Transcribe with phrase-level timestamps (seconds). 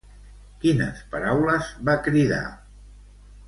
[0.63, 2.43] Quines paraules va cridar?